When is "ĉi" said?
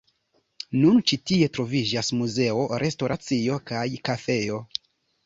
1.11-1.19